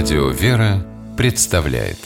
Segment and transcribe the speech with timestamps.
[0.00, 1.96] Радио «Вера» представляет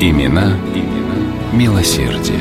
[0.00, 2.40] Имена, имена милосердие.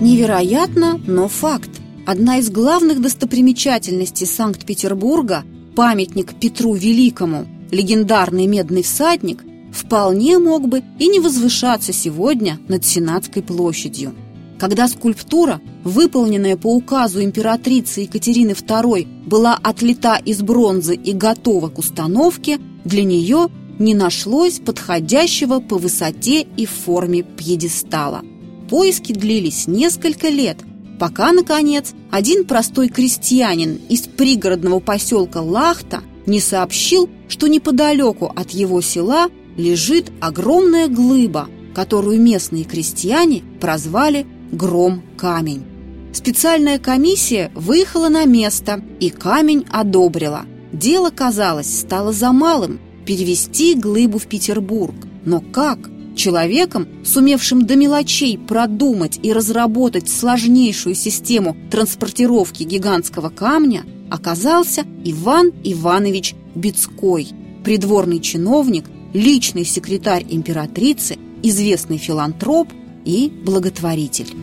[0.00, 1.70] Невероятно, но факт.
[2.04, 5.44] Одна из главных достопримечательностей Санкт-Петербурга–
[5.76, 13.44] памятник Петру Великому, легендарный медный всадник, вполне мог бы и не возвышаться сегодня над Сенатской
[13.44, 14.16] площадью.
[14.60, 21.78] Когда скульптура, выполненная по указу императрицы Екатерины II, была отлита из бронзы и готова к
[21.78, 28.20] установке, для нее не нашлось подходящего по высоте и форме пьедестала.
[28.68, 30.58] Поиски длились несколько лет,
[30.98, 38.82] пока, наконец, один простой крестьянин из пригородного поселка Лахта не сообщил, что неподалеку от его
[38.82, 45.64] села лежит огромная глыба, которую местные крестьяне прозвали «Гром-камень».
[46.12, 50.44] Специальная комиссия выехала на место, и камень одобрила.
[50.72, 54.94] Дело, казалось, стало за малым– перевести глыбу в Петербург.
[55.24, 55.78] Но как?
[56.16, 66.34] Человеком, сумевшим до мелочей продумать и разработать сложнейшую систему транспортировки гигантского камня, оказался Иван Иванович
[66.54, 67.28] Бецкой,
[67.64, 72.68] придворный чиновник, личный секретарь императрицы, известный филантроп
[73.04, 74.34] и благотворитель.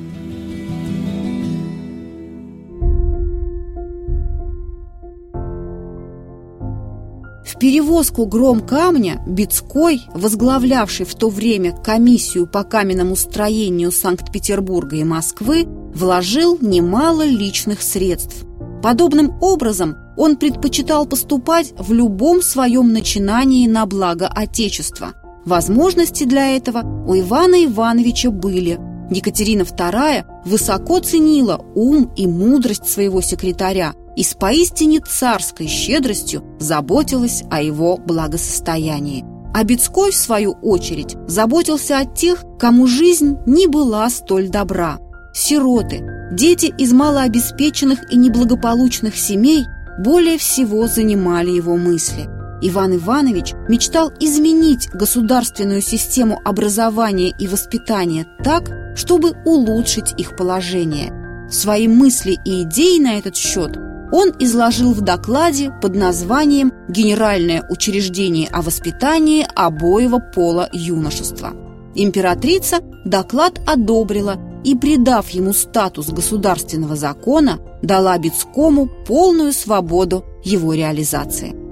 [7.47, 15.03] В перевозку гром камня Бецкой, возглавлявший в то время комиссию по каменному строению Санкт-Петербурга и
[15.03, 18.45] Москвы, вложил немало личных средств.
[18.83, 25.13] Подобным образом он предпочитал поступать в любом своем начинании на благо Отечества.
[25.47, 28.77] Возможности для этого у Ивана Ивановича были.
[29.09, 37.43] Екатерина II высоко ценила ум и мудрость своего секретаря и с поистине царской щедростью заботилась
[37.49, 39.23] о его благосостоянии.
[39.53, 44.99] А Бецкой, в свою очередь, заботился о тех, кому жизнь не была столь добра.
[45.33, 49.63] Сироты, дети из малообеспеченных и неблагополучных семей–
[49.97, 52.36] более всего занимали его мысли.
[52.61, 61.13] Иван Иванович мечтал изменить государственную систему образования и воспитания так, чтобы улучшить их положение.
[61.49, 63.77] Свои мысли и идеи на этот счет
[64.11, 71.53] он изложил в докладе под названием «Генеральное учреждение о воспитании обоего пола юношества».
[71.93, 81.66] Императрица доклад одобрила и, придав ему статус государственного закона, дала Бецкому полную свободу его реализации.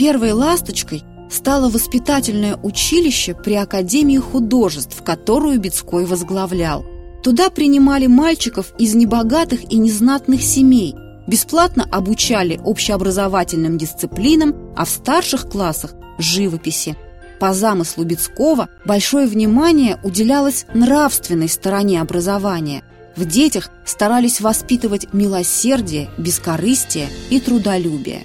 [0.00, 6.86] Первой ласточкой стало воспитательное училище при Академии художеств, которую Бецкой возглавлял.
[7.22, 10.94] Туда принимали мальчиков из небогатых и незнатных семей,
[11.26, 16.96] бесплатно обучали общеобразовательным дисциплинам, а в старших классах– живописи.
[17.38, 22.84] По замыслу Бецкого большое внимание уделялось нравственной стороне образования.
[23.16, 28.24] В детях старались воспитывать милосердие, бескорыстие и трудолюбие.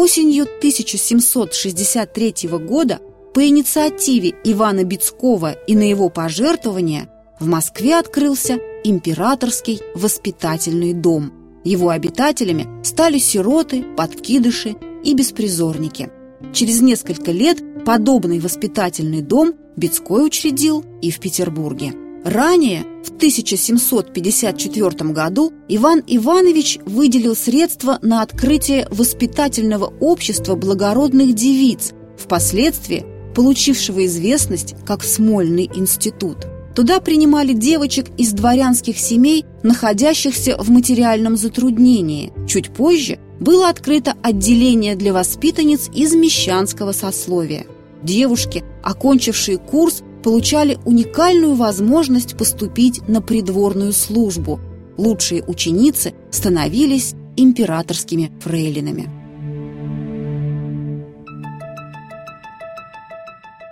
[0.00, 3.00] Осенью 1763 года
[3.34, 7.08] по инициативе Ивана Бецкого и на его пожертвования
[7.40, 11.32] в Москве открылся Императорский воспитательный дом–
[11.64, 16.10] его обитателями стали сироты, подкидыши и беспризорники.
[16.52, 21.92] Через несколько лет подобный воспитательный дом Бецкой учредил и в Петербурге.
[22.24, 33.06] Ранее, в 1754 году, Иван Иванович выделил средства на открытие воспитательного общества благородных девиц, впоследствии
[33.34, 36.46] получившего известность как Смольный институт–
[36.78, 42.32] Туда принимали девочек из дворянских семей, находящихся в материальном затруднении.
[42.46, 47.66] Чуть позже было открыто отделение для воспитанниц из мещанского сословия.
[48.04, 54.60] Девушки, окончившие курс, получали уникальную возможность поступить на придворную службу.
[54.96, 59.08] Лучшие ученицы становились императорскими фрейлинами.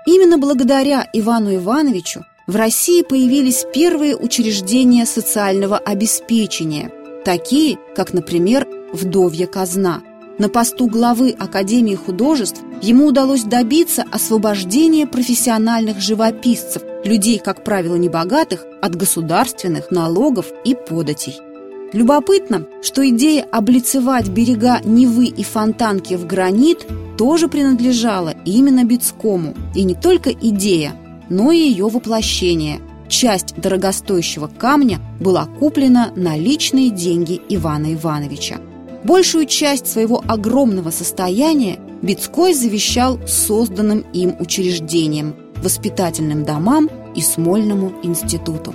[0.07, 6.93] Именно благодаря Ивану Ивановичу в России появились первые учреждения социального обеспечения,
[7.25, 10.03] такие, как, например, «Вдовья казна».
[10.39, 18.65] На посту главы Академии художеств ему удалось добиться освобождения профессиональных живописцев, людей, как правило, небогатых,
[18.83, 21.39] от государственных налогов и податей.
[21.93, 26.87] Любопытно, что идея облицевать берега Невы и Фонтанки в гранит
[27.17, 29.55] тоже принадлежала именно Бецкому.
[29.75, 30.95] И не только идея–
[31.29, 32.81] но и ее воплощение.
[33.09, 38.57] Часть дорогостоящего камня была куплена на личные деньги Ивана Ивановича.
[39.07, 48.75] Большую часть своего огромного состояния Бицкой завещал созданным им учреждениям, воспитательным домам и Смольному институту.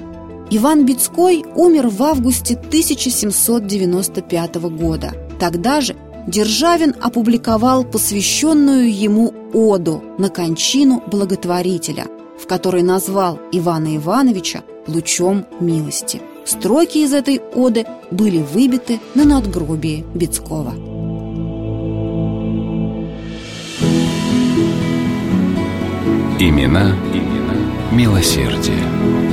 [0.49, 5.11] Иван Бицкой умер в августе 1795 года.
[5.37, 5.97] Тогда же
[6.27, 12.05] Державин опубликовал посвященную ему оду на кончину благотворителя,
[12.41, 16.21] в которой назвал Ивана Ивановича лучом милости.
[16.45, 20.73] Строки из этой оды были выбиты на надгробии Бецкова.
[26.39, 27.55] Имена, имена
[27.91, 29.30] милосердие.